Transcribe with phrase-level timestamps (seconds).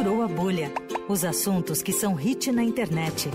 [0.00, 0.72] Furou a bolha.
[1.10, 3.28] Os assuntos que são hit na internet.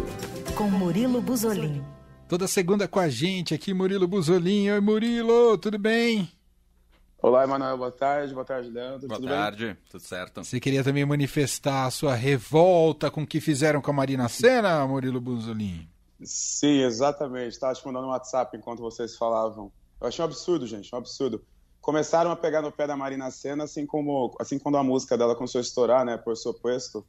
[0.57, 1.83] Com Murilo Buzolin.
[2.27, 4.71] Toda segunda com a gente aqui, Murilo Buzolin.
[4.71, 6.27] Oi, Murilo, tudo bem?
[7.21, 8.33] Olá, Emanuel, boa tarde.
[8.33, 9.07] Boa tarde, Leandro.
[9.07, 9.77] Boa tudo tarde, bem?
[9.91, 10.43] tudo certo.
[10.43, 14.87] Você queria também manifestar a sua revolta com o que fizeram com a Marina Senna,
[14.87, 15.87] Murilo Buzolin?
[16.23, 17.49] Sim, exatamente.
[17.49, 19.71] Estava te mandando um WhatsApp enquanto vocês falavam.
[20.01, 21.45] Eu achei um absurdo, gente, um absurdo.
[21.85, 25.35] Começaram a pegar no pé da Marina Senna, assim como assim quando a música dela
[25.35, 27.05] começou a estourar, né, por suposto.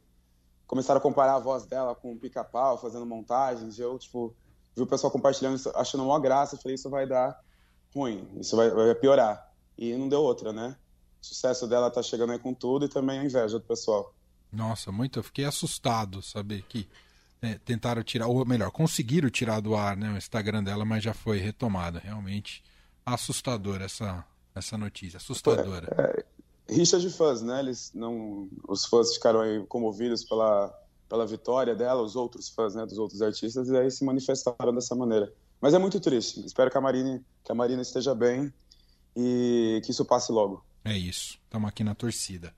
[0.67, 3.79] Começaram a comparar a voz dela com o pica-pau, fazendo montagens.
[3.79, 4.37] Eu, tipo,
[4.77, 6.59] vi o pessoal compartilhando achando uma graça.
[6.59, 7.41] Falei, isso vai dar
[7.95, 9.51] ruim, isso vai, vai piorar.
[9.79, 10.77] E não deu outra, né?
[11.23, 14.15] O sucesso dela tá chegando aí com tudo e também a inveja do pessoal.
[14.53, 15.19] Nossa, muito.
[15.19, 16.87] Eu fiquei assustado saber que
[17.41, 21.15] é, tentaram tirar, ou melhor, conseguiram tirar do ar né, o Instagram dela, mas já
[21.15, 21.98] foi retomada.
[21.98, 22.62] Realmente
[23.06, 24.23] assustadora essa,
[24.59, 25.95] essa notícia, assustadora.
[25.98, 26.24] É,
[26.70, 27.60] é, rixa de fãs, né?
[27.60, 30.73] Eles não, os fãs ficaram aí comovidos pela,
[31.09, 34.94] pela vitória dela, os outros fãs, né, dos outros artistas, e aí se manifestaram dessa
[34.94, 35.33] maneira.
[35.61, 36.44] Mas é muito triste.
[36.44, 38.53] Espero que a Marina, que a Marina esteja bem
[39.16, 40.64] e que isso passe logo.
[40.84, 41.38] É isso.
[41.44, 42.55] Estamos aqui na torcida.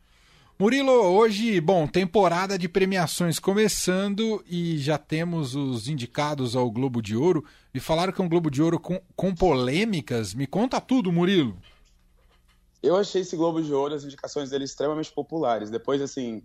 [0.60, 7.14] Murilo, hoje, bom, temporada de premiações começando e já temos os indicados ao Globo de
[7.14, 7.44] Ouro.
[7.72, 10.34] Me falaram que é um Globo de Ouro com, com polêmicas.
[10.34, 11.56] Me conta tudo, Murilo.
[12.82, 15.70] Eu achei esse Globo de Ouro, as indicações dele extremamente populares.
[15.70, 16.42] Depois, assim,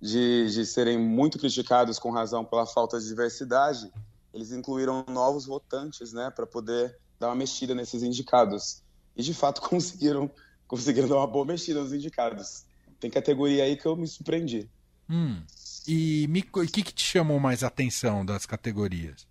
[0.00, 3.92] de, de serem muito criticados com razão pela falta de diversidade,
[4.32, 8.82] eles incluíram novos votantes, né, para poder dar uma mexida nesses indicados.
[9.16, 10.30] E, de fato, conseguiram,
[10.66, 12.64] conseguiram dar uma boa mexida nos indicados
[13.02, 14.70] tem categoria aí que eu me surpreendi.
[15.10, 15.42] Hum.
[15.86, 19.26] E o que, que te chamou mais atenção das categorias?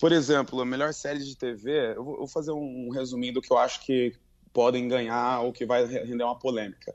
[0.00, 3.58] Por exemplo, a melhor série de TV, eu vou fazer um resuminho do que eu
[3.58, 4.16] acho que
[4.52, 6.94] podem ganhar ou que vai render uma polêmica.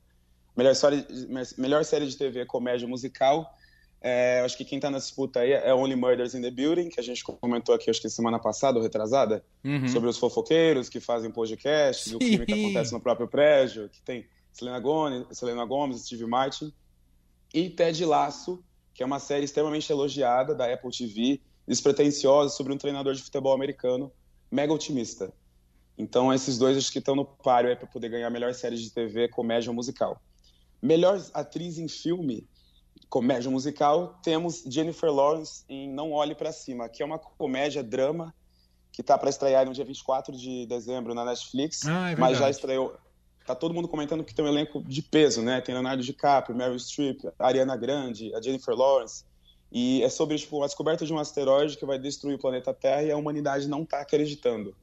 [0.55, 1.05] Melhor série,
[1.57, 3.53] melhor série de TV comédia musical,
[3.99, 6.99] é, acho que quem está na disputa aí é Only Murders in the Building, que
[6.99, 9.87] a gente comentou aqui, acho que semana passada ou retrasada, uhum.
[9.87, 14.25] sobre os fofoqueiros que fazem podcast, o crime que acontece no próprio prédio, que tem
[14.53, 16.71] Selena Gomez, Selena Gomez, Steve Martin,
[17.53, 18.63] e Ted Lasso,
[18.93, 23.53] que é uma série extremamente elogiada da Apple TV, despretensiosa sobre um treinador de futebol
[23.53, 24.11] americano
[24.49, 25.33] mega otimista.
[25.97, 28.89] Então, esses dois acho que estão no páreo para poder ganhar a melhor série de
[28.91, 30.21] TV, comédia musical.
[30.81, 32.47] Melhor atriz em filme,
[33.09, 38.33] comédia musical, temos Jennifer Lawrence em Não Olhe para Cima, que é uma comédia drama
[38.91, 42.49] que está para estrear no dia 24 de dezembro na Netflix, ah, é mas já
[42.49, 42.95] estreou
[43.47, 45.61] tá todo mundo comentando que tem um elenco de peso, né?
[45.61, 49.23] Tem Leonardo DiCaprio, Meryl Streep, Ariana Grande, a Jennifer Lawrence.
[49.71, 53.03] E é sobre tipo, a descoberta de um asteroide que vai destruir o planeta Terra
[53.03, 54.75] e a humanidade não está acreditando.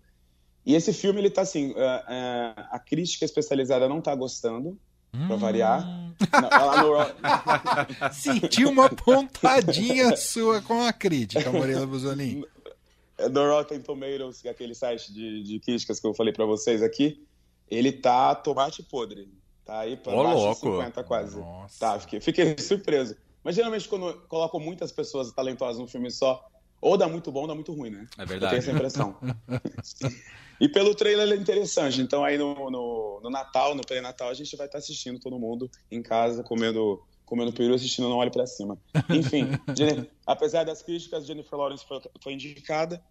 [0.64, 4.78] E esse filme, ele tá assim, uh, uh, a crítica especializada não tá gostando,
[5.12, 5.26] hum.
[5.26, 5.84] pra variar.
[6.34, 8.10] No...
[8.14, 12.44] Sentiu uma pontadinha sua com a crítica, Murilo Buzolin.
[13.32, 16.82] No Rotten Tomatoes, que é aquele site de, de críticas que eu falei para vocês
[16.82, 17.26] aqui,
[17.69, 19.28] ele tá tomate podre.
[19.64, 20.70] Tá aí para baixo louco.
[20.70, 21.36] de 50 quase.
[21.38, 21.81] Nossa.
[21.81, 23.16] Tá, fiquei, fiquei surpreso.
[23.42, 26.46] Mas geralmente quando colocam muitas pessoas talentosas num filme só,
[26.84, 28.06] ou dá muito bom ou dá muito ruim, né?
[28.18, 28.44] É verdade.
[28.44, 29.16] Eu tenho essa impressão.
[30.60, 32.02] e pelo trailer é interessante.
[32.02, 35.70] Então aí no, no, no Natal, no pré-natal, a gente vai estar assistindo todo mundo
[35.90, 38.78] em casa, comendo comendo peru assistindo Não Olhe para Cima.
[39.08, 39.48] Enfim,
[40.26, 43.02] apesar das críticas, Jennifer Lawrence foi, foi indicada.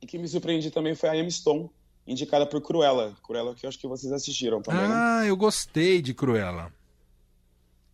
[0.00, 1.70] E que me surpreende também foi a Emma Stone,
[2.04, 3.14] indicada por Cruella.
[3.22, 4.80] Cruella que eu acho que vocês assistiram também.
[4.80, 4.92] Né?
[4.92, 5.30] Ah, né?
[5.30, 6.72] eu gostei de Cruella.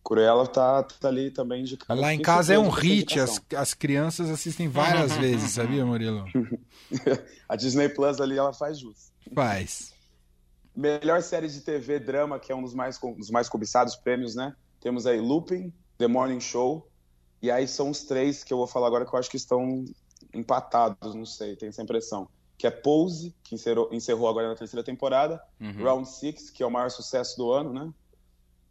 [0.09, 2.01] Cruella tá, tá ali também indicada.
[2.01, 6.25] Lá em casa é um hit, as, as crianças assistem várias vezes, sabia, Murilo?
[7.47, 9.11] a Disney Plus ali, ela faz jus.
[9.35, 9.93] Faz.
[10.75, 14.55] Melhor série de TV drama, que é um dos mais, dos mais cobiçados prêmios, né?
[14.81, 16.89] Temos aí Lupin, The Morning Show,
[17.39, 19.85] e aí são os três que eu vou falar agora que eu acho que estão
[20.33, 22.27] empatados, não sei, tenho essa impressão
[22.57, 25.81] que é Pose, que encerrou, encerrou agora na terceira temporada, uhum.
[25.81, 27.93] Round Six, que é o maior sucesso do ano, né?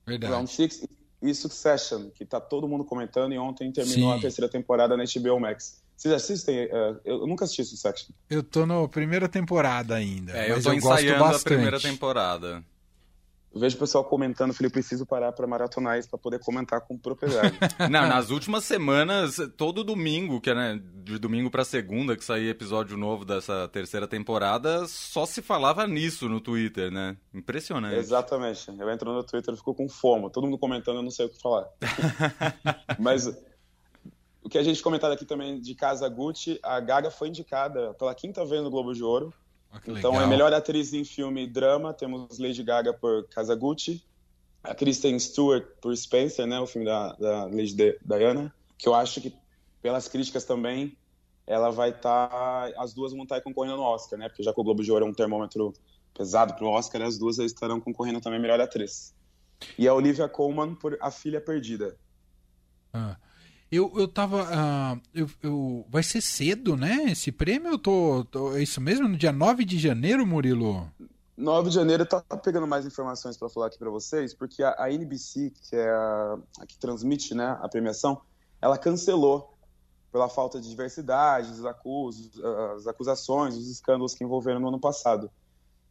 [0.06, 0.30] Verdade.
[0.30, 0.86] Round Six
[1.20, 4.18] e Succession, que tá todo mundo comentando e ontem terminou Sim.
[4.18, 5.82] a terceira temporada na HBO Max.
[5.96, 6.66] Vocês assistem?
[6.66, 8.10] Uh, eu nunca assisti Succession.
[8.30, 10.32] Eu tô na primeira temporada ainda.
[10.32, 12.64] É, eu tô eu ensaiando a primeira temporada.
[13.52, 16.98] Eu vejo o pessoal comentando, falei, preciso parar para maratonar isso para poder comentar com
[16.98, 17.58] propriedade.
[17.90, 22.50] Não, nas últimas semanas, todo domingo, que é né, de domingo para segunda que saía
[22.50, 27.16] episódio novo dessa terceira temporada, só se falava nisso no Twitter, né?
[27.32, 27.96] Impressionante.
[27.96, 28.68] Exatamente.
[28.78, 30.30] Eu entro no Twitter e fico com fome.
[30.30, 31.66] Todo mundo comentando, eu não sei o que falar.
[32.98, 33.26] Mas
[34.42, 38.14] o que a gente comentado aqui também de Casa Gucci, a Gaga foi indicada pela
[38.14, 39.32] quinta vez no Globo de Ouro
[39.72, 40.22] ah, então legal.
[40.22, 44.04] é melhor atriz em filme drama, temos Lady Gaga por Kazaguchi.
[44.62, 47.74] a Kristen Stewart por Spencer, né, o filme da, da Lady
[48.04, 49.34] Diana, que eu acho que,
[49.82, 50.96] pelas críticas também,
[51.46, 52.28] ela vai estar.
[52.28, 54.28] Tá, as duas vão estar concorrendo no Oscar, né?
[54.28, 55.72] Porque já que o Globo de Ouro é um termômetro
[56.12, 59.14] pesado para o Oscar, as duas estarão concorrendo também melhor atriz.
[59.78, 61.96] E a Olivia Colman por A Filha Perdida.
[62.92, 63.16] Ah.
[63.70, 64.44] Eu, eu tava.
[64.44, 67.04] Uh, eu, eu, vai ser cedo, né?
[67.10, 67.72] Esse prêmio?
[67.72, 69.06] Eu tô, tô, É isso mesmo?
[69.06, 70.90] No dia 9 de janeiro, Murilo?
[71.36, 74.74] 9 de janeiro, eu tava pegando mais informações para falar aqui para vocês, porque a,
[74.76, 78.20] a, NBC, que é a, a, que transmite né, a premiação,
[78.60, 79.54] ela cancelou
[80.10, 82.32] pela falta de diversidade, os acusos,
[82.76, 85.30] as acusações, os escândalos que envolveram no ano passado.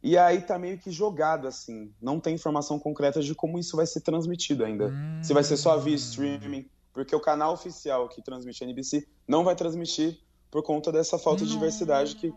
[0.02, 3.86] E aí tá meio que jogado assim, não tem informação concreta de como isso vai
[3.86, 4.88] ser transmitido ainda.
[4.88, 5.22] Hum.
[5.22, 9.44] Se vai ser só via streaming, porque o canal oficial que transmite a NBC não
[9.44, 10.18] vai transmitir
[10.50, 12.34] por conta dessa falta de diversidade que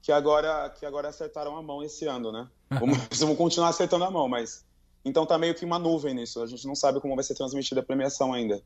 [0.00, 2.48] que agora que agora acertaram a mão esse ano, né?
[2.80, 4.64] Vamos, continuar acertando a mão, mas
[5.04, 6.40] então tá meio que uma nuvem nisso.
[6.40, 8.62] A gente não sabe como vai ser transmitida a premiação ainda.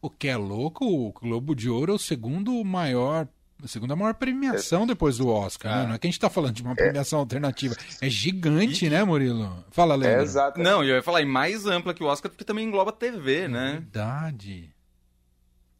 [0.00, 3.26] O que é louco, o Globo de Ouro é o segundo maior
[3.64, 4.86] a segunda maior premiação é.
[4.86, 5.78] depois do Oscar, né?
[5.78, 5.80] é.
[5.82, 5.88] né?
[5.88, 6.74] Não é que a gente está falando de uma é.
[6.74, 7.20] premiação é.
[7.20, 7.74] alternativa.
[8.00, 8.90] É gigante, e...
[8.90, 9.64] né, Murilo?
[9.70, 10.20] Fala, Leandro.
[10.20, 10.60] É, exato.
[10.60, 13.72] Não, eu ia falar, e mais ampla que o Oscar, porque também engloba TV, né?
[13.72, 14.70] Verdade.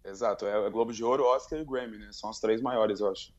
[0.04, 2.08] Exato, é Globo de Ouro, Oscar e Grammy, né?
[2.10, 3.32] São as três maiores, eu acho.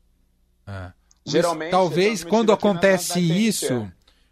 [0.67, 0.93] É.
[1.25, 1.71] Geralmente.
[1.71, 3.91] Talvez quando acontece na, na isso.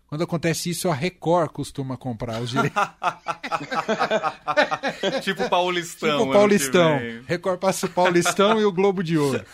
[0.10, 2.82] Quando acontece isso, a Record costuma comprar os direitos.
[5.22, 6.22] tipo Paulistão.
[6.22, 7.00] Tipo Paulistão.
[7.28, 9.46] Record passa o Paulistão e o Globo de Ouro.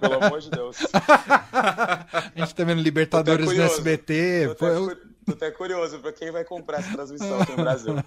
[0.00, 0.78] Pelo amor de Deus.
[0.92, 4.56] A gente tá vendo Libertadores no SBT.
[4.58, 4.96] Tô até,
[5.26, 7.94] tô até curioso pra quem vai comprar essa transmissão aqui no Brasil.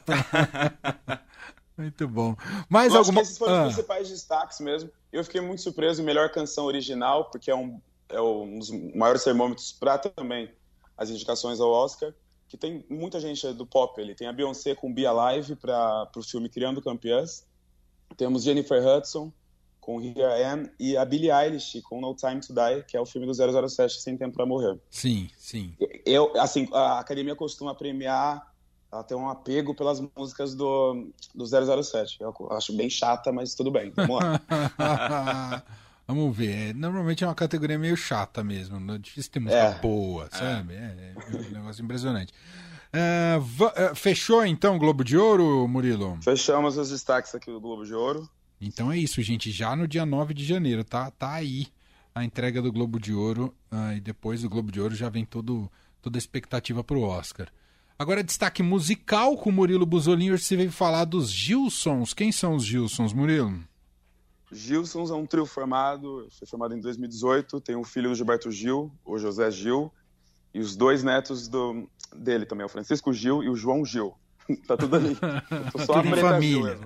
[1.78, 2.36] Muito bom.
[2.68, 3.22] Mais eu alguma...
[3.22, 3.64] Acho que esses foram os ah.
[3.68, 4.92] principais destaques mesmo.
[5.14, 7.80] Eu fiquei muito surpreso, melhor canção original, porque é um
[8.10, 10.50] é um dos maiores termômetros para também
[10.98, 12.14] as indicações ao Oscar,
[12.48, 14.14] que tem muita gente do pop ali.
[14.16, 17.46] Tem a Beyoncé com Be Alive para o filme Criando Campeãs.
[18.16, 19.32] Temos Jennifer Hudson
[19.82, 23.02] com Here I Am e a Billie Eilish com No Time to Die, que é
[23.02, 24.80] o filme do 007 Sem Tempo para Morrer.
[24.90, 25.76] Sim, sim.
[26.06, 28.54] Eu, assim, a academia costuma premiar
[28.94, 32.22] ela tem um apego pelas músicas do, do 007.
[32.22, 33.92] Eu acho bem chata, mas tudo bem.
[33.96, 35.64] Vamos lá.
[36.08, 36.70] Vamos ver.
[36.70, 38.80] É, normalmente é uma categoria meio chata mesmo.
[38.80, 39.80] Não é difícil ter música é.
[39.80, 40.74] boa, sabe?
[40.74, 40.78] É.
[40.78, 42.34] é, um negócio impressionante.
[42.94, 46.20] Uh, fechou então o Globo de Ouro, Murilo?
[46.22, 48.30] Fechamos os destaques aqui do Globo de Ouro.
[48.62, 49.52] Então é isso, gente.
[49.52, 51.68] Já no dia 9 de janeiro, tá, tá aí
[52.14, 53.56] a entrega do Globo de Ouro.
[53.72, 55.72] Uh, e depois do Globo de Ouro já vem todo,
[56.02, 57.48] toda a expectativa pro Oscar.
[57.98, 60.32] Agora, destaque musical com Murilo Buzolin.
[60.32, 62.14] Você veio falar dos Gilsons.
[62.14, 63.64] Quem são os Gilsons, Murilo?
[64.54, 68.92] Gilsons é um trio formado, foi formado em 2018, tem um filho do Gilberto Gil,
[69.06, 69.92] o José Gil,
[70.54, 74.14] e os dois netos do, dele também, o Francisco Gil e o João Gil.
[74.68, 75.16] tá tudo ali.
[75.72, 76.80] tô só tudo a família.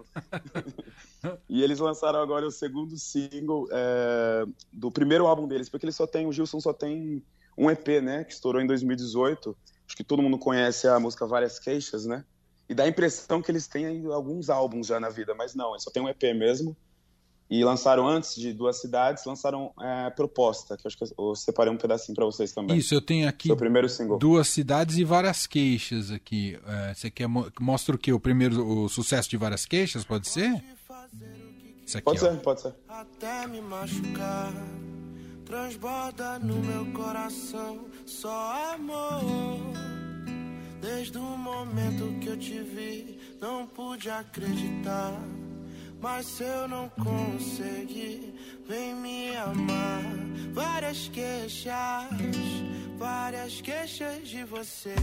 [1.49, 6.07] e eles lançaram agora o segundo single é, do primeiro álbum deles, porque eles só
[6.07, 7.23] tem, o Gilson só tem
[7.57, 9.57] um EP, né, que estourou em 2018.
[9.85, 12.23] Acho que todo mundo conhece a música Várias Queixas, né?
[12.69, 15.83] E dá a impressão que eles têm alguns álbuns já na vida, mas não, eles
[15.83, 16.75] só tem um EP mesmo
[17.49, 21.71] e lançaram antes de Duas Cidades, lançaram é, Proposta, que eu acho que eu separei
[21.71, 22.77] um pedacinho para vocês também.
[22.77, 24.19] Isso, eu tenho aqui Seu primeiro single.
[24.19, 26.59] Duas Cidades e Várias Queixas aqui.
[26.67, 27.27] É, você quer
[27.59, 28.11] mostra o que?
[28.11, 30.61] O primeiro, o sucesso de Várias Queixas, pode ser?
[31.85, 32.31] Isso aqui, pode ó.
[32.31, 32.73] ser, pode ser.
[32.87, 34.51] Até me machucar,
[35.45, 39.61] transborda no meu coração só amor.
[40.81, 45.17] Desde o momento que eu te vi, não pude acreditar
[46.01, 48.33] mas se eu não conseguir,
[48.67, 50.03] vem me amar.
[50.53, 52.07] Várias queixas,
[52.97, 54.95] várias queixas de você.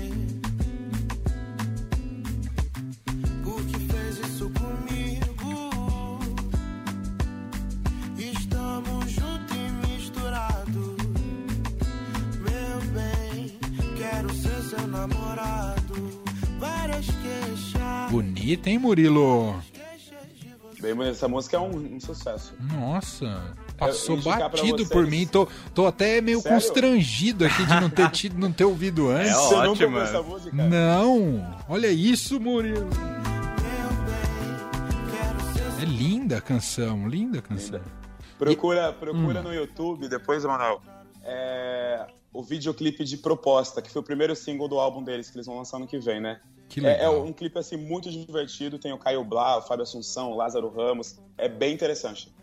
[3.42, 5.70] Por que fez isso comigo?
[8.18, 10.96] Estamos juntos e misturados.
[12.40, 13.58] Meu bem,
[13.96, 16.22] quero ser seu namorado.
[16.58, 18.10] Várias queixas.
[18.10, 19.62] Bonita, hein, Murilo?
[20.84, 22.52] Bem, essa música é um, um sucesso.
[22.60, 25.26] Nossa, passou batido por mim.
[25.26, 26.58] Tô, tô até meio Sério?
[26.58, 29.30] constrangido aqui de não ter, tido, não ter ouvido é antes.
[29.30, 29.98] É Você ótimo.
[29.98, 30.54] essa música?
[30.54, 31.56] Não.
[31.70, 32.86] Olha isso, Murilo.
[35.80, 37.78] É linda a canção, linda a canção.
[37.78, 38.04] Linda.
[38.38, 39.44] Procura, procura hum.
[39.44, 40.82] no YouTube, depois, Manuel,
[41.22, 45.46] é, o videoclipe de Proposta, que foi o primeiro single do álbum deles, que eles
[45.46, 46.40] vão lançar no que vem, né?
[46.82, 50.36] É, é, um clipe assim muito divertido, tem o Caio Blá, o Fábio Assunção, o
[50.36, 52.34] Lázaro Ramos, é bem interessante.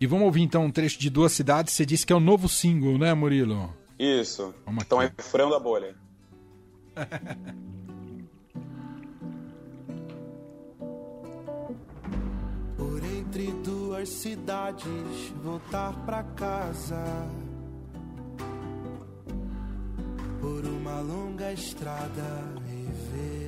[0.00, 2.48] E vamos ouvir então um trecho de Duas Cidades, você disse que é o novo
[2.48, 3.74] single, né, Murilo?
[3.98, 4.54] Isso.
[4.64, 5.96] Vamos então é Frão da Bolha.
[12.76, 17.02] Por entre duas cidades, voltar pra casa.
[20.40, 23.43] Por uma longa estrada e ver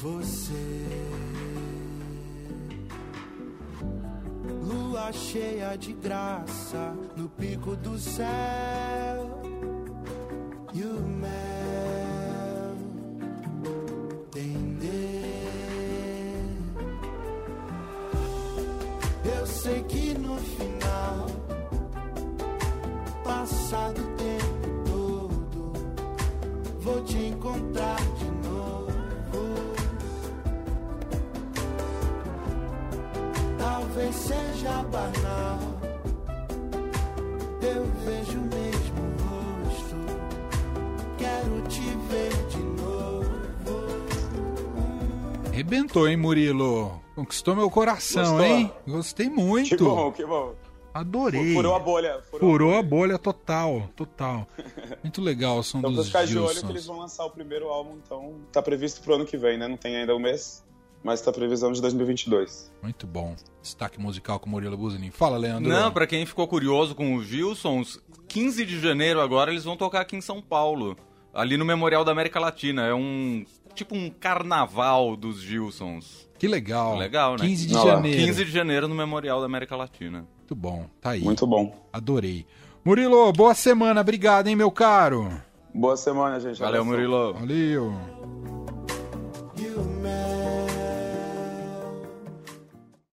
[0.00, 0.86] você.
[4.62, 8.26] Lua cheia de graça no pico do céu.
[10.72, 11.30] E o mel
[14.30, 15.20] entender.
[19.38, 21.26] Eu sei que no final,
[23.24, 25.72] passado o tempo todo,
[26.80, 28.39] vou te encontrar de novo.
[34.10, 35.58] Talvez seja banal,
[37.62, 39.96] eu vejo o mesmo rosto.
[41.16, 43.30] Quero te ver de novo.
[45.46, 47.00] Arrebentou, hein, Murilo?
[47.14, 48.44] Conquistou meu coração, Gostou?
[48.44, 48.72] hein?
[48.86, 49.76] Gostei muito.
[49.76, 50.54] Que bom, que bom.
[50.92, 51.54] Adorei.
[51.54, 52.20] Furou a bolha.
[52.30, 54.44] Furou a bolha total, total.
[55.04, 57.68] Muito legal o som Então, dos ficar de olho que eles vão lançar o primeiro
[57.68, 59.68] álbum, então tá previsto pro ano que vem, né?
[59.68, 60.64] Não tem ainda um mês,
[61.02, 62.70] mas tá previsão de 2022.
[62.82, 63.34] Muito bom.
[63.62, 65.10] Destaque musical com o Murilo Buzinin.
[65.10, 65.70] Fala, Leandro.
[65.70, 70.00] Não, pra quem ficou curioso com os Gilsons, 15 de janeiro agora eles vão tocar
[70.00, 70.96] aqui em São Paulo.
[71.32, 72.86] Ali no Memorial da América Latina.
[72.86, 73.44] É um.
[73.74, 76.28] Tipo um carnaval dos Gilsons.
[76.38, 76.98] Que legal.
[76.98, 77.46] Legal, né?
[77.46, 77.90] 15 de Olha lá.
[77.96, 78.18] janeiro.
[78.26, 80.26] 15 de janeiro no Memorial da América Latina.
[80.38, 80.86] Muito bom.
[81.00, 81.20] Tá aí.
[81.20, 81.72] Muito bom.
[81.92, 82.44] Adorei.
[82.84, 84.00] Murilo, boa semana.
[84.00, 85.30] Obrigado, hein, meu caro.
[85.72, 86.58] Boa semana, gente.
[86.58, 86.86] Valeu, Abração.
[86.86, 87.34] Murilo.
[87.34, 88.39] Valeu.